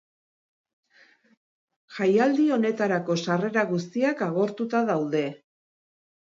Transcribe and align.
Jaialdi 1.97 2.47
honetarako 2.57 3.19
sarrera 3.27 3.67
guztiak 3.75 4.27
agortuta 4.31 4.85
daude. 4.93 5.25